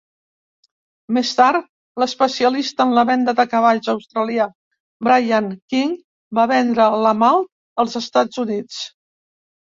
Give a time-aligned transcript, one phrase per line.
[1.15, 1.65] Més tard,
[2.03, 4.47] l'especialista en la venda de cavalls australià
[5.09, 5.91] Brian King
[6.39, 8.81] va vendre la Malt als Estats Units.